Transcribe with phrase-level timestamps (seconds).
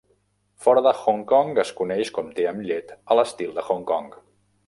[0.65, 4.09] Fora de Hong Kong, es coneix com te amb llet a l'estil de Hong Kong.